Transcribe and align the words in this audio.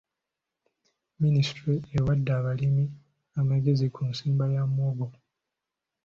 Minisitule 1.21 1.73
ewadde 1.97 2.31
abalimi 2.39 2.85
amagezi 3.39 3.85
ku 3.93 4.01
nsimba 4.11 4.45
ya 4.55 4.63
muwogo. 4.73 5.07